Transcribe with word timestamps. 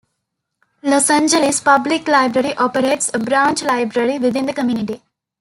Los 0.81 1.11
Angeles 1.11 1.61
Public 1.61 2.07
Library 2.07 2.55
operates 2.57 3.13
a 3.13 3.19
branch 3.19 3.61
library 3.61 4.17
within 4.17 4.47
the 4.47 4.53
community. 4.53 4.99